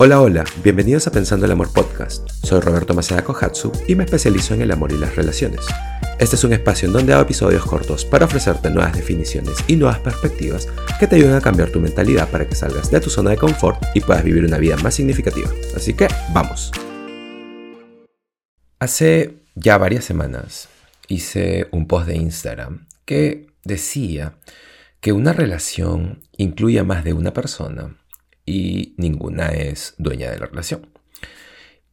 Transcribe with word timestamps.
Hola, 0.00 0.20
hola, 0.20 0.44
bienvenidos 0.62 1.08
a 1.08 1.10
Pensando 1.10 1.44
el 1.44 1.50
Amor 1.50 1.72
Podcast. 1.72 2.30
Soy 2.44 2.60
Roberto 2.60 2.94
Maceda 2.94 3.24
Kohatsu 3.24 3.72
y 3.88 3.96
me 3.96 4.04
especializo 4.04 4.54
en 4.54 4.62
el 4.62 4.70
amor 4.70 4.92
y 4.92 4.96
las 4.96 5.16
relaciones. 5.16 5.66
Este 6.20 6.36
es 6.36 6.44
un 6.44 6.52
espacio 6.52 6.86
en 6.86 6.92
donde 6.92 7.12
hago 7.12 7.22
episodios 7.22 7.66
cortos 7.66 8.04
para 8.04 8.26
ofrecerte 8.26 8.70
nuevas 8.70 8.94
definiciones 8.94 9.56
y 9.66 9.74
nuevas 9.74 9.98
perspectivas 9.98 10.68
que 11.00 11.08
te 11.08 11.16
ayuden 11.16 11.34
a 11.34 11.40
cambiar 11.40 11.70
tu 11.70 11.80
mentalidad 11.80 12.30
para 12.30 12.48
que 12.48 12.54
salgas 12.54 12.92
de 12.92 13.00
tu 13.00 13.10
zona 13.10 13.30
de 13.30 13.38
confort 13.38 13.82
y 13.92 14.00
puedas 14.00 14.22
vivir 14.22 14.44
una 14.44 14.58
vida 14.58 14.76
más 14.76 14.94
significativa. 14.94 15.50
Así 15.74 15.94
que, 15.94 16.06
vamos. 16.32 16.70
Hace 18.78 19.40
ya 19.56 19.78
varias 19.78 20.04
semanas 20.04 20.68
hice 21.08 21.66
un 21.72 21.88
post 21.88 22.06
de 22.06 22.14
Instagram 22.14 22.86
que 23.04 23.48
decía 23.64 24.34
que 25.00 25.10
una 25.10 25.32
relación 25.32 26.20
incluye 26.36 26.78
a 26.78 26.84
más 26.84 27.02
de 27.02 27.14
una 27.14 27.32
persona 27.32 27.97
y 28.48 28.94
ninguna 28.96 29.48
es 29.48 29.94
dueña 29.98 30.30
de 30.30 30.38
la 30.38 30.46
relación. 30.46 30.88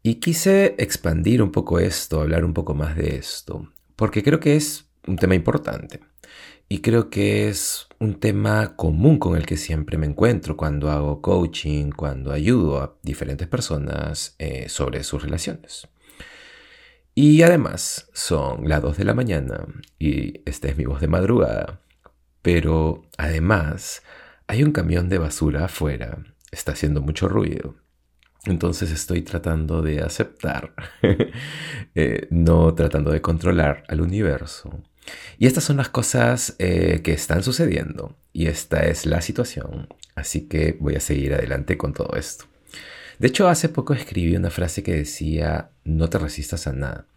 Y 0.02 0.16
quise 0.16 0.76
expandir 0.78 1.42
un 1.42 1.52
poco 1.52 1.80
esto, 1.80 2.22
hablar 2.22 2.46
un 2.46 2.54
poco 2.54 2.74
más 2.74 2.96
de 2.96 3.18
esto, 3.18 3.74
porque 3.98 4.24
creo 4.24 4.40
que 4.40 4.56
es 4.56 4.86
un 5.06 5.18
tema 5.18 5.36
importante 5.36 6.00
y 6.70 6.80
creo 6.80 7.10
que 7.10 7.50
es 7.50 7.88
un 8.00 8.20
tema 8.20 8.76
común 8.78 9.20
con 9.20 9.36
el 9.36 9.46
que 9.46 9.58
siempre 9.58 9.98
me 9.98 10.06
encuentro 10.06 10.56
cuando 10.56 10.90
hago 10.90 11.22
coaching, 11.22 11.92
cuando 11.92 12.32
ayudo 12.32 12.82
a 12.82 12.96
diferentes 13.04 13.48
personas 13.48 14.36
eh, 14.40 14.70
sobre 14.70 15.04
sus 15.04 15.24
relaciones. 15.24 15.90
Y 17.14 17.42
además 17.42 18.10
son 18.14 18.70
las 18.70 18.82
2 18.82 18.98
de 18.98 19.04
la 19.04 19.14
mañana 19.14 19.66
y 20.00 20.42
esta 20.50 20.70
es 20.70 20.78
mi 20.78 20.86
voz 20.86 21.02
de 21.02 21.08
madrugada, 21.08 21.82
pero 22.42 23.04
además 23.18 24.04
hay 24.48 24.64
un 24.64 24.72
camión 24.72 25.10
de 25.10 25.18
basura 25.18 25.66
afuera 25.66 26.35
está 26.52 26.74
haciendo 26.74 27.02
mucho 27.02 27.28
ruido. 27.28 27.76
Entonces 28.46 28.92
estoy 28.92 29.22
tratando 29.24 29.82
de 29.82 30.02
aceptar, 30.02 30.74
eh, 31.96 32.28
no 32.30 32.74
tratando 32.76 33.12
de 33.12 33.22
controlar 33.22 33.84
al 33.88 34.02
universo. 34.02 34.84
Y 35.38 35.48
estas 35.48 35.64
son 35.64 35.78
las 35.78 35.90
cosas 35.90 36.56
eh, 36.60 37.02
que 37.04 37.14
están 37.14 37.44
sucediendo 37.44 38.16
y 38.34 38.48
esta 38.48 38.86
es 38.86 39.06
la 39.06 39.22
situación. 39.22 39.88
Así 40.16 40.48
que 40.48 40.78
voy 40.80 40.96
a 40.96 41.00
seguir 41.00 41.34
adelante 41.34 41.78
con 41.78 41.94
todo 41.94 42.16
esto. 42.16 42.46
De 43.20 43.28
hecho, 43.28 43.48
hace 43.48 43.70
poco 43.70 43.94
escribí 43.94 44.36
una 44.36 44.50
frase 44.50 44.84
que 44.84 44.94
decía, 44.94 45.72
no 45.84 46.10
te 46.10 46.20
resistas 46.20 46.68
a 46.68 46.74
nada. 46.74 47.08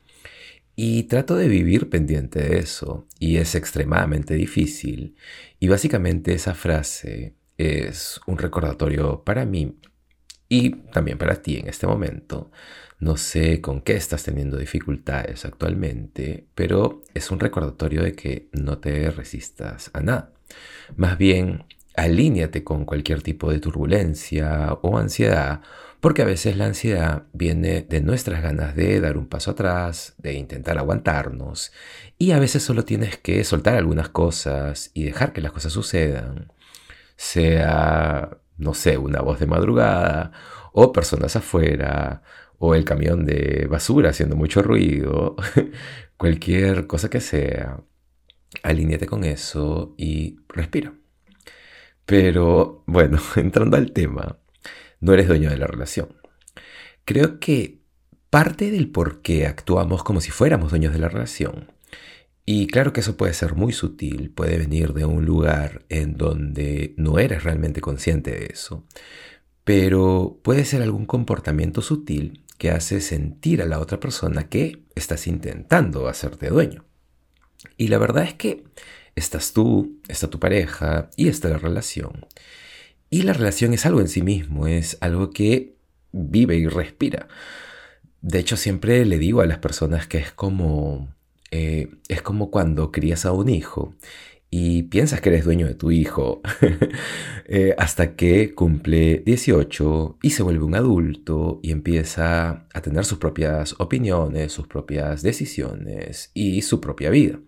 Y 0.76 1.04
trato 1.04 1.34
de 1.34 1.48
vivir 1.48 1.90
pendiente 1.90 2.40
de 2.40 2.58
eso. 2.58 3.06
Y 3.18 3.38
es 3.38 3.56
extremadamente 3.56 4.34
difícil. 4.34 5.16
Y 5.58 5.66
básicamente 5.68 6.34
esa 6.34 6.54
frase 6.54 7.34
es 7.58 8.20
un 8.26 8.38
recordatorio 8.38 9.24
para 9.24 9.44
mí 9.44 9.76
y 10.48 10.70
también 10.70 11.18
para 11.18 11.42
ti 11.42 11.56
en 11.56 11.68
este 11.68 11.86
momento. 11.86 12.50
No 13.00 13.16
sé 13.16 13.60
con 13.60 13.80
qué 13.82 13.94
estás 13.94 14.24
teniendo 14.24 14.56
dificultades 14.56 15.44
actualmente, 15.44 16.46
pero 16.54 17.02
es 17.14 17.30
un 17.30 17.38
recordatorio 17.38 18.02
de 18.02 18.14
que 18.14 18.48
no 18.52 18.78
te 18.78 19.10
resistas 19.10 19.90
a 19.92 20.00
nada. 20.00 20.32
Más 20.96 21.18
bien, 21.18 21.64
alíñate 21.94 22.64
con 22.64 22.84
cualquier 22.84 23.22
tipo 23.22 23.52
de 23.52 23.60
turbulencia 23.60 24.72
o 24.82 24.98
ansiedad, 24.98 25.60
porque 26.00 26.22
a 26.22 26.26
veces 26.26 26.56
la 26.56 26.66
ansiedad 26.66 27.24
viene 27.32 27.82
de 27.82 28.00
nuestras 28.00 28.42
ganas 28.42 28.74
de 28.74 29.00
dar 29.00 29.16
un 29.16 29.26
paso 29.26 29.50
atrás, 29.50 30.14
de 30.18 30.34
intentar 30.34 30.78
aguantarnos, 30.78 31.72
y 32.18 32.30
a 32.30 32.38
veces 32.38 32.62
solo 32.62 32.84
tienes 32.84 33.16
que 33.18 33.42
soltar 33.44 33.74
algunas 33.74 34.08
cosas 34.08 34.90
y 34.94 35.04
dejar 35.04 35.32
que 35.32 35.40
las 35.40 35.52
cosas 35.52 35.72
sucedan 35.72 36.52
sea, 37.18 38.38
no 38.58 38.74
sé, 38.74 38.96
una 38.96 39.20
voz 39.20 39.40
de 39.40 39.46
madrugada, 39.46 40.32
o 40.72 40.92
personas 40.92 41.36
afuera, 41.36 42.22
o 42.58 42.74
el 42.74 42.84
camión 42.84 43.26
de 43.26 43.66
basura 43.68 44.10
haciendo 44.10 44.36
mucho 44.36 44.62
ruido, 44.62 45.36
cualquier 46.16 46.86
cosa 46.86 47.10
que 47.10 47.20
sea, 47.20 47.80
alíñate 48.62 49.06
con 49.06 49.24
eso 49.24 49.94
y 49.98 50.38
respira. 50.48 50.94
Pero 52.06 52.84
bueno, 52.86 53.18
entrando 53.36 53.76
al 53.76 53.92
tema, 53.92 54.38
no 55.00 55.12
eres 55.12 55.28
dueño 55.28 55.50
de 55.50 55.58
la 55.58 55.66
relación. 55.66 56.16
Creo 57.04 57.40
que 57.40 57.80
parte 58.30 58.70
del 58.70 58.90
por 58.90 59.22
qué 59.22 59.46
actuamos 59.46 60.04
como 60.04 60.20
si 60.20 60.30
fuéramos 60.30 60.70
dueños 60.70 60.92
de 60.92 61.00
la 61.00 61.08
relación 61.08 61.77
y 62.50 62.66
claro 62.66 62.94
que 62.94 63.00
eso 63.00 63.18
puede 63.18 63.34
ser 63.34 63.56
muy 63.56 63.74
sutil, 63.74 64.30
puede 64.30 64.56
venir 64.56 64.94
de 64.94 65.04
un 65.04 65.26
lugar 65.26 65.84
en 65.90 66.16
donde 66.16 66.94
no 66.96 67.18
eres 67.18 67.44
realmente 67.44 67.82
consciente 67.82 68.30
de 68.30 68.46
eso, 68.46 68.86
pero 69.64 70.40
puede 70.42 70.64
ser 70.64 70.80
algún 70.80 71.04
comportamiento 71.04 71.82
sutil 71.82 72.46
que 72.56 72.70
hace 72.70 73.02
sentir 73.02 73.60
a 73.60 73.66
la 73.66 73.78
otra 73.78 74.00
persona 74.00 74.48
que 74.48 74.82
estás 74.94 75.26
intentando 75.26 76.08
hacerte 76.08 76.48
dueño. 76.48 76.86
Y 77.76 77.88
la 77.88 77.98
verdad 77.98 78.24
es 78.24 78.32
que 78.32 78.64
estás 79.14 79.52
tú, 79.52 80.00
está 80.08 80.30
tu 80.30 80.40
pareja 80.40 81.10
y 81.16 81.28
está 81.28 81.50
la 81.50 81.58
relación. 81.58 82.24
Y 83.10 83.24
la 83.24 83.34
relación 83.34 83.74
es 83.74 83.84
algo 83.84 84.00
en 84.00 84.08
sí 84.08 84.22
mismo, 84.22 84.66
es 84.66 84.96
algo 85.02 85.32
que 85.32 85.76
vive 86.12 86.56
y 86.56 86.66
respira. 86.66 87.28
De 88.22 88.38
hecho, 88.38 88.56
siempre 88.56 89.04
le 89.04 89.18
digo 89.18 89.42
a 89.42 89.46
las 89.46 89.58
personas 89.58 90.06
que 90.06 90.16
es 90.16 90.32
como 90.32 91.17
eh, 91.50 91.88
es 92.08 92.22
como 92.22 92.50
cuando 92.50 92.92
crías 92.92 93.24
a 93.26 93.32
un 93.32 93.48
hijo 93.48 93.94
y 94.50 94.84
piensas 94.84 95.20
que 95.20 95.28
eres 95.28 95.44
dueño 95.44 95.66
de 95.66 95.74
tu 95.74 95.90
hijo 95.90 96.40
eh, 97.46 97.74
hasta 97.76 98.16
que 98.16 98.54
cumple 98.54 99.22
18 99.24 100.18
y 100.22 100.30
se 100.30 100.42
vuelve 100.42 100.64
un 100.64 100.74
adulto 100.74 101.60
y 101.62 101.70
empieza 101.70 102.66
a 102.72 102.80
tener 102.80 103.04
sus 103.04 103.18
propias 103.18 103.74
opiniones, 103.78 104.52
sus 104.52 104.66
propias 104.66 105.22
decisiones 105.22 106.30
y 106.32 106.62
su 106.62 106.80
propia 106.80 107.10
vida. 107.10 107.40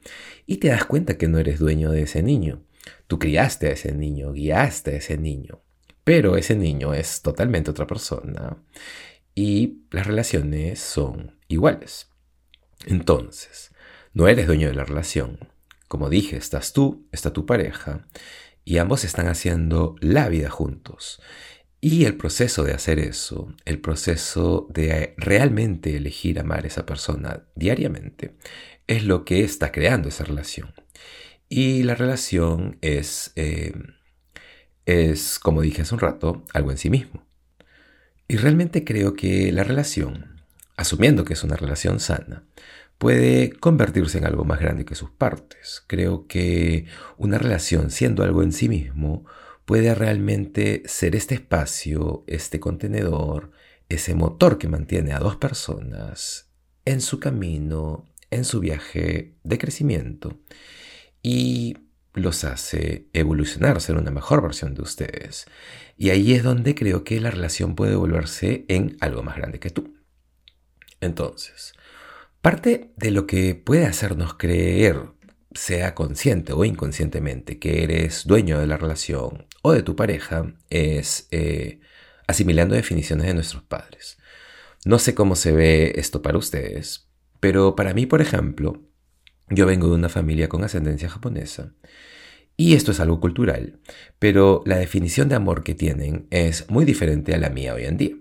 Y 0.47 0.59
te 0.59 0.69
das 0.69 0.85
cuenta 0.85 1.17
que 1.17 1.29
no 1.29 1.39
eres 1.39 1.59
dueño 1.59 1.91
de 1.91 2.03
ese 2.03 2.23
niño. 2.23 2.63
Tú 3.07 3.19
criaste 3.19 3.69
a 3.69 3.73
ese 3.73 3.93
niño, 3.93 4.33
guiaste 4.33 4.93
a 4.93 4.97
ese 4.97 5.17
niño, 5.17 5.63
pero 6.05 6.37
ese 6.37 6.55
niño 6.55 6.93
es 6.93 7.23
totalmente 7.23 7.71
otra 7.71 7.87
persona 7.87 8.59
y 9.35 9.85
las 9.91 10.07
relaciones 10.07 10.81
son 10.81 11.39
iguales. 11.49 12.09
Entonces, 12.87 13.71
no 14.13 14.29
eres 14.29 14.47
dueño 14.47 14.69
de 14.69 14.75
la 14.75 14.85
relación. 14.85 15.39
Como 15.89 16.09
dije, 16.09 16.37
estás 16.37 16.73
tú, 16.73 17.09
está 17.13 17.33
tu 17.33 17.47
pareja, 17.47 18.07
y 18.65 18.79
ambos 18.79 19.05
están 19.05 19.27
haciendo 19.27 19.97
la 20.01 20.29
vida 20.29 20.51
juntos. 20.51 21.21
Y 21.81 22.05
el 22.05 22.17
proceso 22.17 22.63
de 22.63 22.75
hacer 22.75 22.99
eso, 22.99 23.55
el 23.65 23.81
proceso 23.81 24.67
de 24.71 25.15
realmente 25.17 25.97
elegir 25.97 26.39
amar 26.39 26.65
a 26.65 26.67
esa 26.67 26.85
persona 26.85 27.45
diariamente, 27.55 28.37
es 28.87 29.05
lo 29.05 29.25
que 29.25 29.43
está 29.45 29.73
creando 29.73 30.09
esa 30.09 30.25
relación. 30.25 30.75
Y 31.49 31.83
la 31.83 31.95
relación 31.95 32.79
es, 32.83 33.33
eh, 33.37 33.73
es, 34.85 35.39
como 35.39 35.63
dije 35.63 35.83
hace 35.83 35.95
un 35.95 36.01
rato, 36.01 36.45
algo 36.53 36.71
en 36.71 36.79
sí 36.79 36.91
mismo. 36.91 37.27
Y 38.29 38.37
realmente 38.37 38.85
creo 38.85 39.15
que 39.15 39.51
la 39.51 39.65
relación, 39.65 40.43
asumiendo 40.77 41.25
que 41.25 41.33
es 41.33 41.43
una 41.43 41.57
relación 41.57 41.99
sana, 41.99 42.45
puede 43.01 43.51
convertirse 43.51 44.19
en 44.19 44.27
algo 44.27 44.45
más 44.45 44.61
grande 44.61 44.85
que 44.85 44.95
sus 44.95 45.11
partes. 45.11 45.83
Creo 45.87 46.27
que 46.27 46.85
una 47.17 47.39
relación 47.39 47.91
siendo 47.91 48.23
algo 48.23 48.43
en 48.43 48.53
sí 48.53 48.69
mismo 48.69 49.25
puede 49.65 49.95
realmente 49.95 50.83
ser 50.85 51.17
este 51.17 51.35
espacio, 51.35 52.25
este 52.27 52.61
contenedor, 52.61 53.53
ese 53.89 54.15
motor 54.15 54.59
que 54.59 54.69
mantiene 54.69 55.15
a 55.15 55.19
dos 55.19 55.37
personas 55.37 56.53
en 56.85 57.01
su 57.01 57.21
camino, 57.21 58.05
en 58.31 58.45
su 58.45 58.61
viaje 58.61 59.35
de 59.45 59.57
crecimiento 59.57 60.39
y 61.23 61.79
los 62.13 62.45
hace 62.45 63.09
evolucionar, 63.15 63.81
ser 63.81 63.97
una 63.97 64.11
mejor 64.11 64.43
versión 64.43 64.75
de 64.75 64.83
ustedes. 64.83 65.47
Y 65.97 66.11
ahí 66.11 66.35
es 66.35 66.43
donde 66.43 66.75
creo 66.75 67.03
que 67.03 67.19
la 67.19 67.31
relación 67.31 67.77
puede 67.77 67.97
volverse 67.97 68.67
en 68.69 68.99
algo 69.01 69.23
más 69.23 69.39
grande 69.39 69.59
que 69.59 69.71
tú. 69.71 69.95
Entonces, 71.01 71.73
Parte 72.43 72.93
de 72.97 73.11
lo 73.11 73.27
que 73.27 73.55
puede 73.55 73.85
hacernos 73.85 74.35
creer, 74.35 74.97
sea 75.53 75.95
consciente 75.95 76.55
o 76.55 76.65
inconscientemente, 76.65 77.59
que 77.59 77.85
eres 77.85 78.25
dueño 78.25 78.59
de 78.59 78.67
la 78.67 78.79
relación 78.79 79.47
o 79.61 79.73
de 79.73 79.83
tu 79.83 79.95
pareja, 79.95 80.55
es 80.71 81.29
eh, 81.33 81.81
asimilando 82.27 82.75
definiciones 82.75 83.27
de 83.27 83.35
nuestros 83.35 83.63
padres. 83.63 84.17
No 84.87 84.99
sé 84.99 85.15
cómo 85.15 85.37
se 85.37 85.53
ve 85.53 85.93
esto 85.97 86.23
para 86.23 86.39
ustedes, 86.39 87.11
pero 87.41 87.77
para 87.77 87.93
mí, 87.93 88.07
por 88.07 88.23
ejemplo, 88.23 88.81
yo 89.51 89.67
vengo 89.67 89.89
de 89.89 89.97
una 89.97 90.09
familia 90.09 90.49
con 90.49 90.65
ascendencia 90.65 91.11
japonesa. 91.11 91.75
Y 92.57 92.75
esto 92.75 92.93
es 92.93 93.01
algo 93.01 93.21
cultural, 93.21 93.81
pero 94.19 94.63
la 94.65 94.77
definición 94.77 95.29
de 95.29 95.35
amor 95.35 95.63
que 95.63 95.75
tienen 95.75 96.27
es 96.31 96.71
muy 96.71 96.87
diferente 96.87 97.35
a 97.35 97.39
la 97.39 97.51
mía 97.51 97.75
hoy 97.75 97.85
en 97.85 97.97
día. 97.99 98.20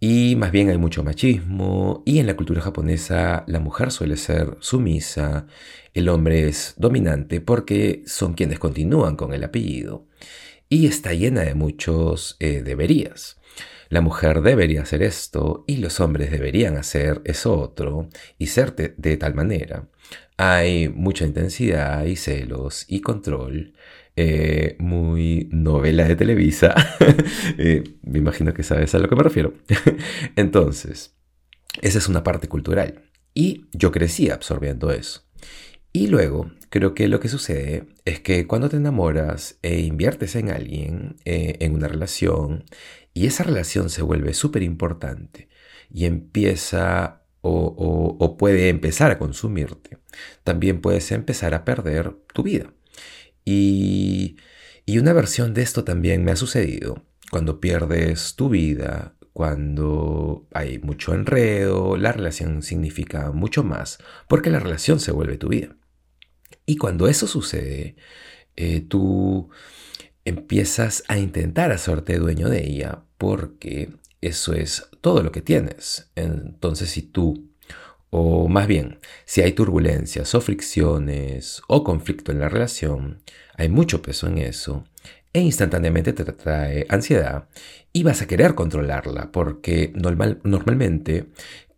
Y 0.00 0.36
más 0.36 0.52
bien 0.52 0.68
hay 0.68 0.78
mucho 0.78 1.02
machismo 1.02 2.02
y 2.04 2.18
en 2.18 2.26
la 2.26 2.36
cultura 2.36 2.60
japonesa 2.60 3.44
la 3.46 3.60
mujer 3.60 3.90
suele 3.90 4.16
ser 4.16 4.56
sumisa, 4.60 5.46
el 5.94 6.08
hombre 6.08 6.48
es 6.48 6.74
dominante 6.76 7.40
porque 7.40 8.02
son 8.06 8.34
quienes 8.34 8.58
continúan 8.58 9.16
con 9.16 9.32
el 9.32 9.44
apellido. 9.44 10.06
y 10.68 10.86
está 10.86 11.12
llena 11.12 11.42
de 11.42 11.54
muchos 11.54 12.36
eh, 12.40 12.62
deberías. 12.62 13.38
La 13.88 14.00
mujer 14.00 14.40
debería 14.40 14.82
hacer 14.82 15.02
esto 15.02 15.64
y 15.68 15.76
los 15.76 16.00
hombres 16.00 16.30
deberían 16.30 16.76
hacer 16.76 17.22
eso 17.24 17.56
otro 17.56 18.08
y 18.38 18.48
ser 18.48 18.74
de, 18.74 19.16
tal 19.16 19.34
manera. 19.34 19.88
Hay 20.36 20.88
mucha 20.88 21.24
intensidad 21.24 22.04
y 22.04 22.16
celos 22.16 22.86
y 22.88 23.00
control. 23.02 23.74
Eh, 24.16 24.76
muy 24.78 25.48
novela 25.50 26.04
de 26.04 26.16
Televisa. 26.16 26.74
Eh, 27.58 27.84
me 28.02 28.18
imagino 28.18 28.52
que 28.54 28.62
sabes 28.62 28.94
a 28.94 28.98
lo 28.98 29.08
que 29.08 29.16
me 29.16 29.22
refiero. 29.22 29.54
Entonces, 30.36 31.14
esa 31.82 31.98
es 31.98 32.08
una 32.08 32.22
parte 32.22 32.48
cultural. 32.48 33.04
Y 33.34 33.66
yo 33.72 33.92
crecí 33.92 34.30
absorbiendo 34.30 34.90
eso. 34.90 35.22
Y 35.92 36.08
luego, 36.08 36.50
creo 36.70 36.94
que 36.94 37.06
lo 37.08 37.20
que 37.20 37.28
sucede 37.28 37.86
es 38.04 38.20
que 38.20 38.46
cuando 38.46 38.68
te 38.68 38.76
enamoras 38.76 39.58
e 39.62 39.80
inviertes 39.80 40.34
en 40.34 40.50
alguien, 40.50 41.16
eh, 41.24 41.56
en 41.60 41.74
una 41.74 41.88
relación, 41.88 42.64
y 43.12 43.26
esa 43.26 43.44
relación 43.44 43.90
se 43.90 44.02
vuelve 44.02 44.34
súper 44.34 44.62
importante 44.62 45.48
y 45.92 46.06
empieza 46.06 47.22
o, 47.42 48.16
o, 48.18 48.36
puede 48.36 48.70
empezar 48.70 49.10
a 49.10 49.18
consumirte, 49.18 49.98
también 50.42 50.80
puedes 50.80 51.12
empezar 51.12 51.54
a 51.54 51.64
perder 51.64 52.16
tu 52.32 52.42
vida. 52.42 52.72
Y, 53.44 54.36
una 54.98 55.12
versión 55.12 55.54
de 55.54 55.62
esto 55.62 55.84
también 55.84 56.24
me 56.24 56.32
ha 56.32 56.36
sucedido 56.36 57.02
cuando 57.30 57.60
pierdes 57.60 58.36
tu 58.36 58.48
vida, 58.48 59.16
cuando 59.32 60.46
hay 60.52 60.78
mucho 60.78 61.14
enredo, 61.14 61.96
la 61.96 62.12
relación 62.12 62.62
significa 62.62 63.32
mucho 63.32 63.64
más, 63.64 63.98
porque 64.28 64.50
la 64.50 64.60
relación 64.60 65.00
se 65.00 65.12
vuelve 65.12 65.38
tu 65.38 65.48
vida. 65.48 65.76
Y 66.66 66.76
cuando 66.76 67.08
eso 67.08 67.26
sucede, 67.26 67.96
eh, 68.56 68.80
tú 68.82 69.50
empiezas 70.24 71.02
a 71.08 71.18
intentar 71.18 71.72
hacerte 71.72 72.18
dueño 72.18 72.48
de 72.48 72.66
ella 72.66 73.04
porque 73.18 73.90
eso 74.20 74.54
es 74.54 74.88
todo 75.00 75.22
lo 75.22 75.32
que 75.32 75.42
tienes. 75.42 76.10
Entonces 76.14 76.90
si 76.90 77.02
tú, 77.02 77.50
o 78.16 78.46
más 78.46 78.68
bien, 78.68 79.00
si 79.24 79.42
hay 79.42 79.54
turbulencias 79.54 80.36
o 80.36 80.40
fricciones 80.40 81.60
o 81.66 81.82
conflicto 81.82 82.30
en 82.30 82.38
la 82.38 82.48
relación, 82.48 83.24
hay 83.56 83.68
mucho 83.68 84.02
peso 84.02 84.28
en 84.28 84.38
eso 84.38 84.84
e 85.32 85.40
instantáneamente 85.40 86.12
te 86.12 86.22
trae 86.24 86.86
ansiedad 86.88 87.48
y 87.92 88.04
vas 88.04 88.22
a 88.22 88.28
querer 88.28 88.54
controlarla 88.54 89.32
porque 89.32 89.92
normal, 89.96 90.40
normalmente 90.44 91.30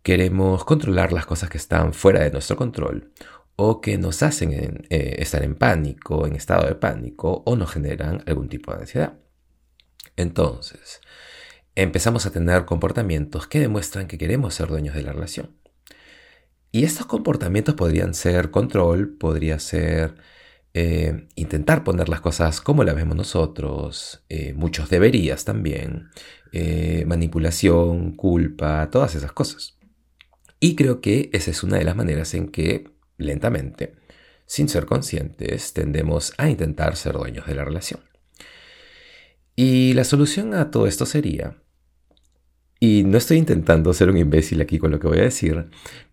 queremos 0.03 0.63
controlar 0.63 1.11
las 1.11 1.25
cosas 1.25 1.49
que 1.49 1.57
están 1.57 1.95
fuera 1.95 2.19
de 2.19 2.29
nuestro 2.29 2.55
control 2.55 3.11
o 3.55 3.81
que 3.81 3.97
nos 3.97 4.21
hacen 4.21 4.85
eh, 4.91 5.15
estar 5.17 5.43
en 5.43 5.55
pánico, 5.55 6.27
en 6.27 6.35
estado 6.35 6.67
de 6.67 6.75
pánico, 6.75 7.41
o 7.47 7.55
nos 7.55 7.71
generan 7.71 8.21
algún 8.27 8.47
tipo 8.47 8.71
de 8.71 8.81
ansiedad. 8.81 9.17
Entonces, 10.15 11.01
empezamos 11.73 12.27
a 12.27 12.31
tener 12.31 12.65
comportamientos 12.65 13.47
que 13.47 13.59
demuestran 13.59 14.07
que 14.07 14.19
queremos 14.19 14.53
ser 14.53 14.67
dueños 14.67 14.93
de 14.93 15.01
la 15.01 15.13
relación. 15.13 15.66
Y 16.71 16.83
estos 16.83 17.05
comportamientos 17.05 17.75
podrían 17.75 18.13
ser 18.13 18.51
control, 18.51 19.17
podría 19.17 19.59
ser 19.59 20.15
eh, 20.73 21.27
intentar 21.35 21.83
poner 21.83 22.09
las 22.09 22.21
cosas 22.21 22.61
como 22.61 22.83
las 22.83 22.95
vemos 22.95 23.15
nosotros, 23.15 24.23
eh, 24.29 24.53
muchos 24.53 24.89
deberías 24.89 25.45
también, 25.45 26.09
manipulación, 27.05 28.15
culpa, 28.15 28.89
todas 28.89 29.15
esas 29.15 29.31
cosas. 29.31 29.77
Y 30.59 30.75
creo 30.75 31.01
que 31.01 31.29
esa 31.33 31.51
es 31.51 31.63
una 31.63 31.77
de 31.77 31.83
las 31.83 31.95
maneras 31.95 32.33
en 32.33 32.49
que 32.49 32.89
lentamente, 33.17 33.95
sin 34.45 34.69
ser 34.69 34.85
conscientes, 34.85 35.73
tendemos 35.73 36.33
a 36.37 36.49
intentar 36.49 36.95
ser 36.95 37.13
dueños 37.13 37.45
de 37.45 37.55
la 37.55 37.65
relación. 37.65 38.01
Y 39.55 39.93
la 39.93 40.03
solución 40.03 40.53
a 40.53 40.71
todo 40.71 40.87
esto 40.87 41.05
sería, 41.05 41.57
y 42.79 43.03
no 43.03 43.17
estoy 43.17 43.37
intentando 43.37 43.93
ser 43.93 44.09
un 44.09 44.17
imbécil 44.17 44.61
aquí 44.61 44.77
con 44.77 44.91
lo 44.91 44.99
que 44.99 45.07
voy 45.07 45.19
a 45.19 45.23
decir, 45.23 45.65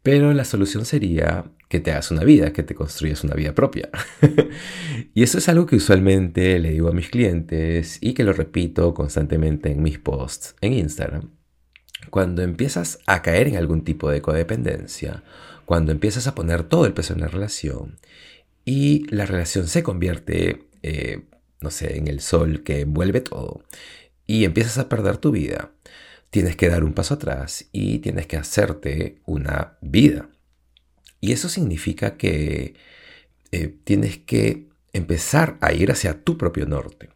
pero 0.02 0.32
la 0.32 0.44
solución 0.44 0.84
sería 0.84 1.44
que 1.69 1.81
te 1.81 1.90
hagas 1.90 2.11
una 2.11 2.25
vida, 2.25 2.52
que 2.52 2.62
te 2.62 2.75
construyas 2.75 3.25
una 3.25 3.34
vida 3.34 3.55
propia. 3.55 3.90
y 5.14 5.22
eso 5.22 5.38
es 5.38 5.49
algo 5.49 5.66
que 5.66 5.76
usualmente 5.76 6.58
le 6.58 6.70
digo 6.70 6.88
a 6.88 6.93
mis 6.93 7.11
clientes 7.11 7.99
y 8.00 8.14
que 8.14 8.25
lo 8.25 8.32
repito 8.32 8.94
constantemente 8.94 9.70
en 9.72 9.82
mis 9.82 9.99
posts 9.99 10.55
en 10.61 10.72
Instagram. 10.75 11.31
Cuando 12.11 12.43
empiezas 12.43 12.99
a 13.06 13.22
caer 13.22 13.49
en 13.49 13.56
algún 13.56 13.82
tipo 13.82 14.11
de 14.11 14.22
codependencia 14.22 15.25
cuando 15.64 15.93
empiezas 15.93 16.26
a 16.26 16.34
poner 16.34 16.64
todo 16.64 16.87
el 16.87 16.93
peso 16.93 17.14
en 17.14 17.20
la 17.20 17.28
relación 17.28 17.99
y 18.64 19.06
la 19.14 19.26
relación 19.26 19.66
se 19.66 19.82
convierte, 19.82 20.66
eh, 20.82 21.22
no 21.61 21.70
sé, 21.70 21.96
en 21.96 22.08
el 22.08 22.20
sol 22.20 22.62
que 22.62 22.81
envuelve 22.81 23.20
todo 23.20 23.62
y 24.26 24.44
empiezas 24.44 24.78
a 24.78 24.88
perder 24.88 25.19
tu 25.19 25.32
vida, 25.32 25.72
tienes 26.34 26.56
que 26.56 26.69
dar 26.69 26.82
un 26.82 26.94
paso 26.94 27.14
atrás 27.14 27.66
y 27.70 28.00
tienes 28.00 28.26
que 28.26 28.36
hacerte 28.36 29.22
una 29.25 29.78
vida. 29.81 30.31
Y 31.20 31.31
eso 31.31 31.48
significa 31.48 32.16
que 32.16 32.75
eh, 33.52 33.72
tienes 33.84 34.19
que 34.19 34.69
empezar 34.92 35.58
a 35.60 35.72
ir 35.72 35.92
hacia 35.92 36.25
tu 36.25 36.36
propio 36.36 36.66
norte. 36.66 37.10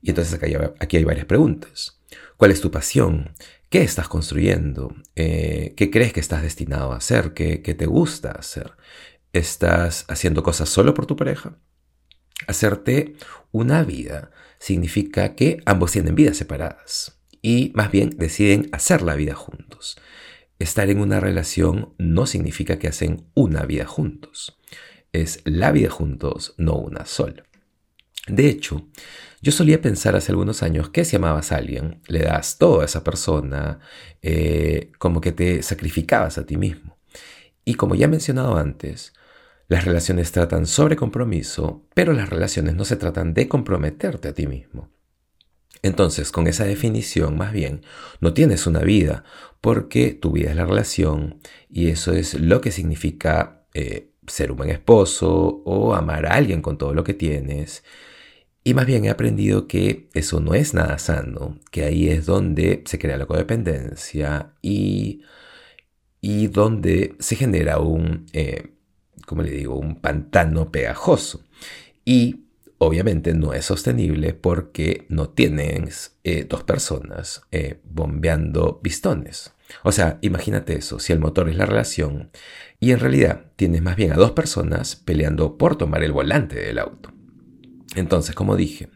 Y 0.00 0.10
entonces 0.10 0.34
aquí 0.34 0.96
hay, 0.96 1.02
varias 1.02 1.26
preguntas. 1.26 2.00
¿Cuál 2.36 2.52
es 2.52 2.60
tu 2.60 2.70
pasión? 2.70 3.34
¿Qué 3.68 3.82
estás 3.82 4.06
construyendo? 4.06 4.94
Eh, 5.16 5.74
¿Qué 5.76 5.90
crees 5.90 6.12
que 6.12 6.20
estás 6.20 6.42
destinado 6.42 6.92
a 6.92 6.98
hacer? 6.98 7.34
¿Qué, 7.34 7.58
te 7.58 7.86
gusta 7.86 8.30
hacer? 8.30 8.74
¿Estás 9.32 10.04
haciendo 10.06 10.44
cosas 10.44 10.68
solo 10.68 10.94
por 10.94 11.06
tu 11.06 11.16
pareja? 11.16 11.58
Hacerte 12.46 13.16
una 13.50 13.82
vida 13.82 14.30
significa 14.60 15.34
que 15.34 15.60
ambos 15.66 15.90
tienen 15.90 16.14
vidas 16.14 16.36
separadas 16.36 17.21
y 17.42 17.72
más 17.74 17.90
bien 17.90 18.10
deciden 18.16 18.68
hacer 18.72 19.02
la 19.02 19.16
vida 19.16 19.34
juntos. 19.34 19.98
Estar 20.58 20.88
en 20.88 21.00
una 21.00 21.18
relación 21.18 21.92
no 21.98 22.26
significa 22.26 22.78
que 22.78 22.88
hacen 22.88 23.26
una 23.34 23.66
vida 23.66 23.84
juntos. 23.84 24.58
Es 25.12 25.40
la 25.44 25.72
vida 25.72 25.90
juntos, 25.90 26.54
no 26.56 26.76
una 26.76 27.04
sola. 27.04 27.42
De 28.28 28.46
hecho, 28.46 28.86
yo 29.40 29.50
solía 29.50 29.82
pensar 29.82 30.14
hace 30.14 30.30
algunos 30.30 30.62
años 30.62 30.90
que 30.90 31.04
si 31.04 31.16
amabas 31.16 31.50
a 31.50 31.56
alguien, 31.56 32.00
le 32.06 32.20
das 32.20 32.58
todo 32.58 32.80
a 32.80 32.84
esa 32.84 33.02
persona, 33.02 33.80
eh, 34.22 34.92
como 34.98 35.20
que 35.20 35.32
te 35.32 35.62
sacrificabas 35.64 36.38
a 36.38 36.46
ti 36.46 36.56
mismo. 36.56 36.96
Y 37.64 37.74
como 37.74 37.96
ya 37.96 38.04
he 38.04 38.08
mencionado 38.08 38.56
antes, 38.56 39.12
las 39.66 39.84
relaciones 39.84 40.30
tratan 40.30 40.66
sobre 40.66 40.94
compromiso, 40.94 41.88
pero 41.94 42.12
las 42.12 42.28
relaciones 42.28 42.76
no 42.76 42.84
se 42.84 42.96
tratan 42.96 43.34
de 43.34 43.48
comprometerte 43.48 44.28
a 44.28 44.34
ti 44.34 44.46
mismo. 44.46 44.90
Entonces, 45.82 46.30
con 46.30 46.46
esa 46.46 46.64
definición, 46.64 47.36
más 47.36 47.52
bien, 47.52 47.82
no 48.20 48.34
tienes 48.34 48.66
una 48.66 48.80
vida, 48.80 49.24
porque 49.60 50.12
tu 50.12 50.32
vida 50.32 50.50
es 50.50 50.56
la 50.56 50.66
relación 50.66 51.40
y 51.70 51.88
eso 51.88 52.12
es 52.12 52.34
lo 52.34 52.60
que 52.60 52.70
significa 52.72 53.64
eh, 53.74 54.10
ser 54.26 54.50
un 54.52 54.58
buen 54.58 54.70
esposo 54.70 55.62
o 55.64 55.94
amar 55.94 56.26
a 56.26 56.34
alguien 56.34 56.62
con 56.62 56.78
todo 56.78 56.94
lo 56.94 57.04
que 57.04 57.14
tienes 57.14 57.82
y 58.64 58.74
más 58.74 58.86
bien 58.86 59.04
he 59.04 59.10
aprendido 59.10 59.66
que 59.66 60.08
eso 60.14 60.40
no 60.40 60.54
es 60.54 60.72
nada 60.74 60.98
sano, 60.98 61.58
que 61.70 61.84
ahí 61.84 62.08
es 62.08 62.26
donde 62.26 62.82
se 62.86 62.98
crea 62.98 63.16
la 63.16 63.26
codependencia 63.26 64.54
y, 64.62 65.22
y 66.20 66.46
donde 66.46 67.16
se 67.18 67.34
genera 67.36 67.78
un, 67.80 68.26
eh, 68.32 68.70
como 69.26 69.42
le 69.42 69.50
digo, 69.50 69.76
un 69.76 70.00
pantano 70.00 70.70
pegajoso. 70.70 71.44
Y 72.04 72.41
obviamente 72.84 73.32
no 73.32 73.52
es 73.52 73.66
sostenible 73.66 74.34
porque 74.34 75.06
no 75.08 75.28
tienes 75.28 76.16
eh, 76.24 76.44
dos 76.48 76.64
personas 76.64 77.42
eh, 77.52 77.80
bombeando 77.84 78.80
pistones. 78.82 79.52
O 79.84 79.92
sea, 79.92 80.18
imagínate 80.20 80.74
eso, 80.74 80.98
si 80.98 81.12
el 81.12 81.20
motor 81.20 81.48
es 81.48 81.56
la 81.56 81.64
relación 81.64 82.30
y 82.80 82.90
en 82.90 82.98
realidad 82.98 83.46
tienes 83.54 83.82
más 83.82 83.94
bien 83.94 84.12
a 84.12 84.16
dos 84.16 84.32
personas 84.32 84.96
peleando 84.96 85.58
por 85.58 85.76
tomar 85.76 86.02
el 86.02 86.10
volante 86.10 86.56
del 86.56 86.78
auto. 86.78 87.12
Entonces, 87.94 88.34
como 88.34 88.56
dije, 88.56 88.88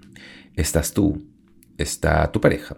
estás 0.56 0.92
tú, 0.92 1.24
está 1.78 2.32
tu 2.32 2.40
pareja 2.40 2.76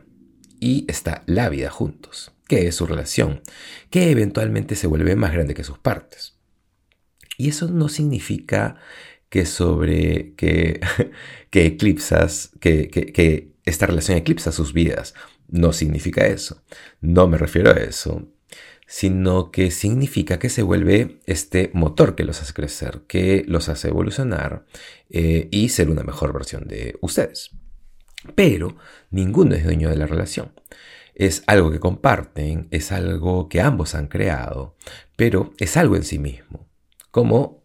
y 0.60 0.84
está 0.88 1.22
la 1.24 1.48
vida 1.48 1.70
juntos, 1.70 2.32
que 2.46 2.68
es 2.68 2.74
su 2.74 2.86
relación, 2.86 3.40
que 3.88 4.10
eventualmente 4.10 4.76
se 4.76 4.86
vuelve 4.86 5.16
más 5.16 5.32
grande 5.32 5.54
que 5.54 5.64
sus 5.64 5.78
partes. 5.78 6.36
Y 7.38 7.48
eso 7.48 7.68
no 7.68 7.88
significa 7.88 8.76
que 9.28 9.46
sobre 9.46 10.34
que, 10.34 10.80
que 11.50 11.66
eclipsas, 11.66 12.50
que, 12.60 12.88
que 12.88 13.52
esta 13.64 13.86
relación 13.86 14.18
eclipsa 14.18 14.52
sus 14.52 14.72
vidas. 14.72 15.14
No 15.48 15.72
significa 15.72 16.26
eso. 16.26 16.62
No 17.00 17.26
me 17.28 17.38
refiero 17.38 17.70
a 17.70 17.74
eso 17.74 18.28
sino 18.88 19.50
que 19.50 19.70
significa 19.70 20.38
que 20.38 20.48
se 20.48 20.62
vuelve 20.62 21.20
este 21.26 21.70
motor 21.74 22.14
que 22.14 22.24
los 22.24 22.40
hace 22.40 22.54
crecer, 22.54 23.02
que 23.06 23.44
los 23.46 23.68
hace 23.68 23.88
evolucionar 23.88 24.64
eh, 25.10 25.46
y 25.50 25.68
ser 25.68 25.90
una 25.90 26.02
mejor 26.02 26.32
versión 26.32 26.66
de 26.66 26.96
ustedes. 27.02 27.50
Pero 28.34 28.76
ninguno 29.10 29.54
es 29.54 29.62
dueño 29.62 29.90
de 29.90 29.96
la 29.96 30.06
relación. 30.06 30.52
Es 31.14 31.42
algo 31.46 31.70
que 31.70 31.80
comparten, 31.80 32.66
es 32.70 32.90
algo 32.90 33.50
que 33.50 33.60
ambos 33.60 33.94
han 33.94 34.08
creado, 34.08 34.74
pero 35.16 35.52
es 35.58 35.76
algo 35.76 35.94
en 35.94 36.04
sí 36.04 36.18
mismo. 36.18 36.66
Como 37.10 37.57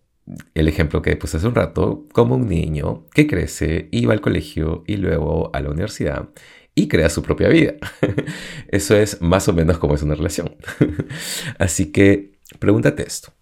el 0.53 0.67
ejemplo 0.67 1.01
que 1.01 1.15
puse 1.15 1.37
hace 1.37 1.47
un 1.47 1.55
rato, 1.55 2.05
como 2.13 2.35
un 2.35 2.47
niño 2.47 3.05
que 3.13 3.27
crece 3.27 3.89
y 3.91 4.05
va 4.05 4.13
al 4.13 4.21
colegio 4.21 4.83
y 4.87 4.97
luego 4.97 5.49
a 5.53 5.59
la 5.61 5.69
universidad 5.69 6.29
y 6.75 6.87
crea 6.87 7.09
su 7.09 7.21
propia 7.21 7.49
vida. 7.49 7.75
Eso 8.67 8.95
es 8.95 9.21
más 9.21 9.47
o 9.47 9.53
menos 9.53 9.77
como 9.77 9.95
es 9.95 10.01
una 10.01 10.15
relación. 10.15 10.55
Así 11.59 11.91
que 11.91 12.39
pregúntate 12.59 13.03
esto. 13.05 13.33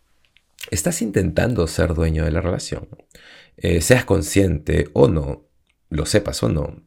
¿Estás 0.70 1.02
intentando 1.02 1.66
ser 1.68 1.94
dueño 1.94 2.24
de 2.26 2.32
la 2.32 2.42
relación? 2.42 2.88
Eh, 3.58 3.82
seas 3.82 4.06
consciente 4.06 4.90
o 4.94 5.08
no, 5.08 5.48
lo 5.90 6.06
sepas 6.06 6.44
o 6.44 6.50
no, 6.50 6.84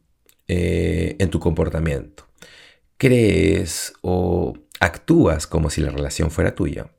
eh, 0.47 1.15
en 1.19 1.29
tu 1.29 1.39
comportamiento. 1.39 2.27
¿Crees 2.97 3.93
o 4.01 4.53
actúas 4.79 5.47
como 5.47 5.69
si 5.69 5.81
la 5.81 5.91
relación 5.91 6.31
fuera 6.31 6.55
tuya? 6.55 6.91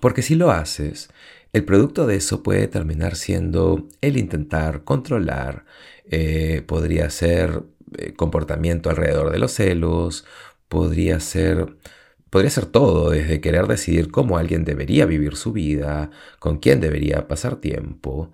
Porque 0.00 0.22
si 0.22 0.34
lo 0.34 0.50
haces, 0.50 1.08
el 1.52 1.64
producto 1.64 2.06
de 2.06 2.16
eso 2.16 2.42
puede 2.42 2.68
terminar 2.68 3.16
siendo 3.16 3.88
el 4.00 4.16
intentar 4.18 4.84
controlar, 4.84 5.64
eh, 6.10 6.62
podría 6.66 7.10
ser 7.10 7.62
eh, 7.98 8.12
comportamiento 8.14 8.90
alrededor 8.90 9.30
de 9.32 9.38
los 9.38 9.52
celos, 9.52 10.24
podría 10.68 11.20
ser, 11.20 11.76
podría 12.30 12.50
ser 12.50 12.66
todo, 12.66 13.10
desde 13.10 13.40
querer 13.40 13.66
decidir 13.66 14.10
cómo 14.10 14.38
alguien 14.38 14.64
debería 14.64 15.06
vivir 15.06 15.36
su 15.36 15.52
vida, 15.52 16.10
con 16.38 16.58
quién 16.58 16.80
debería 16.80 17.28
pasar 17.28 17.56
tiempo, 17.56 18.32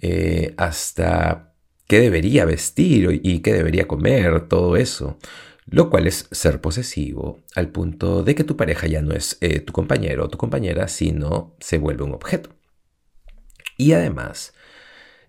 eh, 0.00 0.54
hasta 0.56 1.54
qué 1.86 2.00
debería 2.00 2.44
vestir 2.44 3.20
y 3.22 3.40
qué 3.40 3.52
debería 3.52 3.88
comer, 3.88 4.48
todo 4.48 4.76
eso 4.76 5.18
lo 5.66 5.90
cual 5.90 6.06
es 6.06 6.28
ser 6.30 6.60
posesivo 6.60 7.40
al 7.54 7.68
punto 7.68 8.22
de 8.22 8.34
que 8.34 8.44
tu 8.44 8.56
pareja 8.56 8.86
ya 8.86 9.02
no 9.02 9.12
es 9.14 9.38
tu 9.66 9.72
compañero 9.72 10.24
o 10.24 10.28
tu 10.28 10.38
compañera, 10.38 10.88
sino 10.88 11.56
se 11.60 11.78
vuelve 11.78 12.04
un 12.04 12.14
objeto. 12.14 12.50
Y 13.76 13.92
además, 13.92 14.52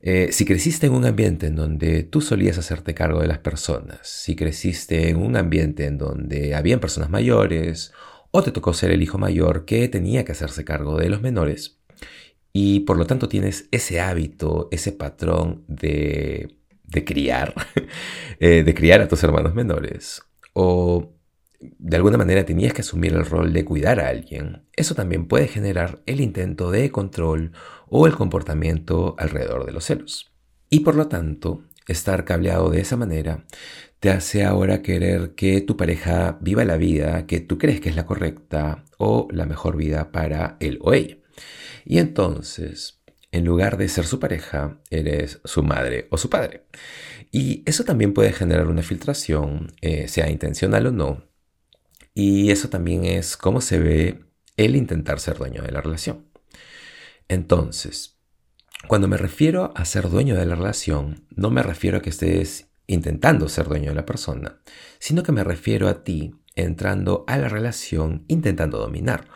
eh, 0.01 0.29
si 0.31 0.45
creciste 0.45 0.87
en 0.87 0.93
un 0.93 1.05
ambiente 1.05 1.47
en 1.47 1.55
donde 1.55 2.03
tú 2.03 2.21
solías 2.21 2.57
hacerte 2.57 2.95
cargo 2.95 3.21
de 3.21 3.27
las 3.27 3.37
personas, 3.37 3.99
si 4.03 4.35
creciste 4.35 5.09
en 5.09 5.17
un 5.17 5.37
ambiente 5.37 5.85
en 5.85 5.97
donde 5.97 6.55
habían 6.55 6.79
personas 6.79 7.09
mayores, 7.09 7.93
o 8.31 8.41
te 8.41 8.51
tocó 8.51 8.73
ser 8.73 8.91
el 8.91 9.03
hijo 9.03 9.17
mayor 9.17 9.65
que 9.65 9.87
tenía 9.89 10.25
que 10.25 10.31
hacerse 10.31 10.65
cargo 10.65 10.97
de 10.97 11.09
los 11.09 11.21
menores, 11.21 11.79
y 12.51 12.81
por 12.81 12.97
lo 12.97 13.05
tanto 13.05 13.29
tienes 13.29 13.67
ese 13.71 14.01
hábito, 14.01 14.69
ese 14.71 14.91
patrón 14.91 15.63
de, 15.67 16.57
de 16.91 17.05
criar, 17.05 17.53
eh, 18.39 18.63
de 18.63 18.73
criar 18.73 19.01
a 19.01 19.07
tus 19.07 19.23
hermanos 19.23 19.53
menores, 19.53 20.21
o 20.53 21.13
de 21.59 21.95
alguna 21.95 22.17
manera 22.17 22.45
tenías 22.45 22.73
que 22.73 22.81
asumir 22.81 23.13
el 23.13 23.25
rol 23.25 23.53
de 23.53 23.65
cuidar 23.65 23.99
a 23.99 24.09
alguien, 24.09 24.63
eso 24.73 24.95
también 24.95 25.27
puede 25.27 25.47
generar 25.47 26.01
el 26.05 26.21
intento 26.21 26.71
de 26.71 26.91
control 26.91 27.51
o 27.87 28.07
el 28.07 28.15
comportamiento 28.15 29.15
alrededor 29.17 29.65
de 29.65 29.71
los 29.71 29.85
celos. 29.85 30.33
Y 30.69 30.79
por 30.79 30.95
lo 30.95 31.07
tanto, 31.07 31.63
estar 31.87 32.25
cableado 32.25 32.69
de 32.69 32.81
esa 32.81 32.97
manera 32.97 33.45
te 33.99 34.09
hace 34.09 34.43
ahora 34.43 34.81
querer 34.81 35.35
que 35.35 35.61
tu 35.61 35.77
pareja 35.77 36.39
viva 36.41 36.65
la 36.65 36.77
vida 36.77 37.27
que 37.27 37.39
tú 37.39 37.57
crees 37.57 37.81
que 37.81 37.89
es 37.89 37.95
la 37.95 38.07
correcta 38.07 38.85
o 38.97 39.27
la 39.31 39.45
mejor 39.45 39.77
vida 39.77 40.11
para 40.11 40.57
él 40.59 40.79
o 40.81 40.93
ella. 40.93 41.17
Y 41.85 41.99
entonces, 41.99 43.00
en 43.31 43.45
lugar 43.45 43.77
de 43.77 43.87
ser 43.87 44.05
su 44.05 44.19
pareja, 44.19 44.79
eres 44.89 45.39
su 45.45 45.63
madre 45.63 46.07
o 46.11 46.17
su 46.17 46.29
padre. 46.29 46.65
Y 47.31 47.63
eso 47.65 47.83
también 47.85 48.13
puede 48.13 48.33
generar 48.33 48.67
una 48.67 48.83
filtración, 48.83 49.73
eh, 49.81 50.07
sea 50.07 50.29
intencional 50.29 50.87
o 50.87 50.91
no, 50.91 51.23
y 52.13 52.51
eso 52.51 52.69
también 52.69 53.05
es 53.05 53.37
cómo 53.37 53.61
se 53.61 53.79
ve 53.79 54.25
el 54.57 54.75
intentar 54.75 55.19
ser 55.19 55.37
dueño 55.37 55.63
de 55.63 55.71
la 55.71 55.81
relación. 55.81 56.27
Entonces, 57.29 58.17
cuando 58.87 59.07
me 59.07 59.17
refiero 59.17 59.71
a 59.75 59.85
ser 59.85 60.09
dueño 60.09 60.35
de 60.35 60.45
la 60.45 60.55
relación, 60.55 61.25
no 61.29 61.49
me 61.49 61.63
refiero 61.63 61.97
a 61.97 62.01
que 62.01 62.09
estés 62.09 62.69
intentando 62.87 63.47
ser 63.47 63.67
dueño 63.67 63.89
de 63.89 63.95
la 63.95 64.05
persona, 64.05 64.61
sino 64.99 65.23
que 65.23 65.31
me 65.31 65.43
refiero 65.43 65.87
a 65.87 66.03
ti 66.03 66.35
entrando 66.55 67.23
a 67.27 67.37
la 67.37 67.47
relación 67.47 68.25
intentando 68.27 68.79
dominar 68.79 69.27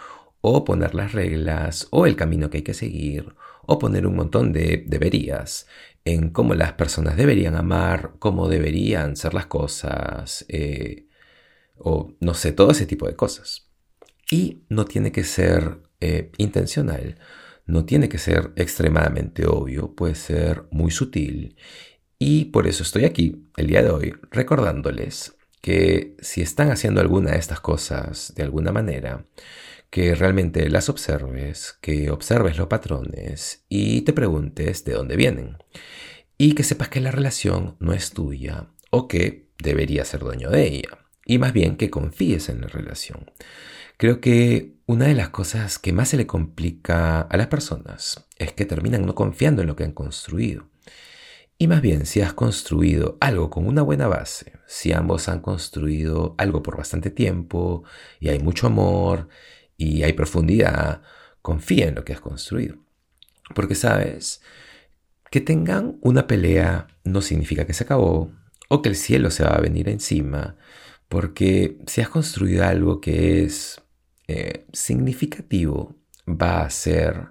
o 0.42 0.66
poner 0.66 0.94
las 0.94 1.14
reglas 1.14 1.88
o 1.92 2.06
el 2.06 2.18
camino 2.18 2.50
que 2.50 2.58
hay 2.58 2.64
que 2.64 2.74
seguir 2.74 3.36
o 3.68 3.80
poner 3.80 4.08
un 4.08 4.16
montón 4.16 4.52
de 4.54 4.84
deberías 4.88 5.68
en 6.06 6.30
cómo 6.30 6.54
las 6.54 6.74
personas 6.74 7.18
deberían 7.18 7.56
amar, 7.56 8.14
cómo 8.20 8.48
deberían 8.48 9.16
ser 9.16 9.34
las 9.34 9.48
cosas, 9.48 10.46
eh, 10.50 11.08
o 11.78 12.14
no 12.20 12.34
sé, 12.36 12.52
todo 12.52 12.72
ese 12.72 12.86
tipo 12.86 13.08
de 13.08 13.16
cosas. 13.16 13.70
Y 14.32 14.64
no 14.70 14.86
tiene 14.86 15.12
que 15.12 15.24
ser 15.24 15.80
eh, 16.00 16.32
intencional, 16.38 17.18
no 17.66 17.86
tiene 17.86 18.10
que 18.10 18.20
ser 18.20 18.54
extremadamente 18.56 19.46
obvio, 19.48 19.96
puede 19.96 20.16
ser 20.16 20.66
muy 20.72 20.92
sutil. 20.92 21.58
Y 22.20 22.46
por 22.46 22.68
eso 22.68 22.84
estoy 22.84 23.06
aquí 23.06 23.50
el 23.58 23.68
día 23.68 23.82
de 23.82 23.90
hoy 23.90 24.14
recordándoles 24.32 25.36
que 25.62 26.16
si 26.22 26.42
están 26.42 26.72
haciendo 26.72 27.02
alguna 27.02 27.32
de 27.32 27.40
estas 27.40 27.60
cosas 27.60 28.34
de 28.36 28.44
alguna 28.44 28.72
manera, 28.72 29.26
que 29.90 30.16
realmente 30.16 30.70
las 30.70 30.90
observes, 30.90 31.78
que 31.82 32.10
observes 32.10 32.58
los 32.58 32.68
patrones 32.68 33.66
y 33.70 34.02
te 34.02 34.14
preguntes 34.14 34.84
de 34.86 34.94
dónde 34.94 35.16
vienen. 35.16 35.58
Y 36.38 36.54
que 36.54 36.64
sepas 36.64 36.90
que 36.90 37.02
la 37.02 37.12
relación 37.12 37.78
no 37.80 37.94
es 37.94 38.12
tuya 38.12 38.68
o 38.92 39.08
que 39.08 39.50
deberías 39.58 40.08
ser 40.08 40.20
dueño 40.22 40.50
de 40.50 40.68
ella 40.68 41.06
y 41.26 41.40
más 41.40 41.54
bien 41.54 41.76
que 41.76 41.90
confíes 41.90 42.50
en 42.50 42.62
la 42.62 42.68
relación. 42.68 43.32
Creo 43.98 44.22
que 44.22 44.76
una 44.86 45.08
de 45.08 45.16
las 45.16 45.30
cosas 45.30 45.80
que 45.80 45.94
más 45.94 46.10
se 46.10 46.18
le 46.18 46.28
complica 46.28 47.22
a 47.22 47.38
las 47.38 47.48
personas 47.48 48.28
es 48.38 48.54
que 48.54 48.66
terminan 48.66 49.06
no 49.06 49.16
confiando 49.16 49.62
en 49.62 49.68
lo 49.68 49.76
que 49.76 49.84
han 49.84 49.94
construido. 49.94 50.70
Y 51.58 51.68
más 51.68 51.82
bien, 51.82 52.06
si 52.06 52.20
has 52.20 52.34
construido 52.34 53.18
algo 53.22 53.50
con 53.50 53.66
una 53.66 53.82
buena 53.82 54.08
base, 54.08 54.54
si 54.68 54.92
ambos 54.92 55.30
han 55.30 55.40
construido 55.40 56.36
algo 56.38 56.62
por 56.62 56.78
bastante 56.78 57.10
tiempo 57.10 57.84
y 58.20 58.28
hay 58.28 58.40
mucho 58.40 58.68
amor 58.68 59.30
y 59.78 60.04
hay 60.04 60.14
profundidad, 60.14 61.02
confía 61.42 61.88
en 61.88 61.96
lo 61.96 62.06
que 62.06 62.14
has 62.14 62.22
construido. 62.22 62.78
Porque 63.54 63.76
sabes, 63.76 64.42
que 65.30 65.42
tengan 65.42 65.98
una 66.02 66.28
pelea 66.28 66.88
no 67.04 67.22
significa 67.22 67.66
que 67.66 67.74
se 67.74 67.84
acabó 67.84 68.32
o 68.70 68.82
que 68.82 68.90
el 68.90 68.96
cielo 68.96 69.32
se 69.32 69.44
va 69.44 69.56
a 69.56 69.62
venir 69.62 69.90
encima 69.90 70.58
porque 71.10 71.78
si 71.88 72.02
has 72.02 72.10
construido 72.10 72.66
algo 72.66 73.00
que 73.00 73.44
es 73.44 73.82
eh, 74.28 74.66
significativo, 74.74 75.96
va 76.28 76.62
a 76.62 76.70
ser 76.70 77.30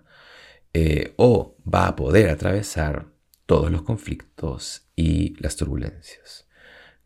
eh, 0.73 1.15
o 1.17 1.57
va 1.63 1.89
a 1.89 1.97
poder 1.97 2.31
atravesar 2.31 3.13
todos 3.47 3.71
los 3.71 3.83
conflictos 3.83 4.89
y 4.97 5.35
las 5.43 5.57
turbulencias. 5.57 6.44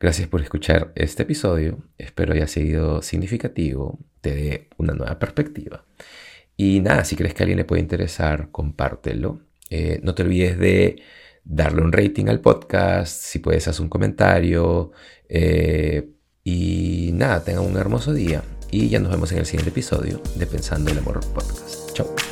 Gracias 0.01 0.29
por 0.29 0.41
escuchar 0.41 0.93
este 0.95 1.25
episodio. 1.25 1.79
Espero 1.99 2.33
haya 2.33 2.47
sido 2.47 3.03
significativo, 3.03 3.99
te 4.21 4.35
dé 4.35 4.69
una 4.77 4.95
nueva 4.95 5.19
perspectiva. 5.19 5.85
Y 6.57 6.81
nada, 6.81 7.05
si 7.05 7.17
crees 7.17 7.35
que 7.35 7.43
a 7.43 7.45
alguien 7.45 7.59
le 7.59 7.65
puede 7.65 7.83
interesar, 7.83 8.51
compártelo. 8.51 9.41
Eh, 9.71 10.01
no 10.03 10.15
te 10.15 10.23
olvides 10.23 10.59
de 10.59 11.03
darle 11.45 11.83
un 11.83 11.93
rating 11.93 12.27
al 12.27 12.41
podcast, 12.41 13.23
si 13.23 13.39
puedes 13.39 13.67
hacer 13.69 13.83
un 13.83 13.89
comentario. 13.89 14.93
Y 16.45 17.11
nada, 17.13 17.45
tengan 17.45 17.67
un 17.67 17.77
hermoso 17.77 18.15
día 18.15 18.43
y 18.71 18.89
ya 18.89 19.01
nos 19.01 19.11
vemos 19.11 19.33
en 19.33 19.39
el 19.39 19.47
siguiente 19.47 19.71
episodio 19.71 20.23
de 20.37 20.47
Pensando 20.47 20.91
el 20.91 20.99
Amor 20.99 21.21
Podcast. 21.35 21.93
Chao. 21.93 22.28